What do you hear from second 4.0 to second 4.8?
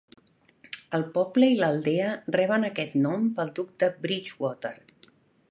Bridgewater.